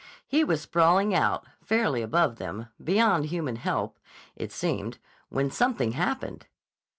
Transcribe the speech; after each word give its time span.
He 0.27 0.43
was 0.43 0.61
sprawling 0.61 1.13
out, 1.13 1.45
fairly 1.63 2.01
above 2.01 2.37
them, 2.37 2.69
beyond 2.83 3.25
human 3.27 3.57
help, 3.57 3.99
it 4.35 4.51
seemed, 4.51 4.97
when 5.29 5.51
something 5.51 5.91
happened. 5.91 6.47